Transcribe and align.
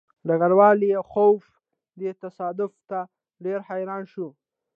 ډګروال 0.27 0.75
لیاخوف 0.83 1.43
دې 1.99 2.11
تصادف 2.23 2.71
ته 2.89 2.99
ډېر 3.43 3.59
حیران 3.69 4.03
شو 4.11 4.27